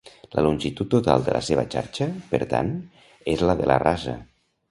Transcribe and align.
La 0.35 0.43
longitud 0.43 0.87
total 0.93 1.25
de 1.25 1.35
la 1.35 1.41
seva 1.49 1.65
xarxa, 1.75 2.07
per 2.33 2.41
tant, 2.55 2.73
és 3.35 3.47
la 3.51 3.57
de 3.63 3.71
la 3.73 3.77
rasa. 3.87 4.19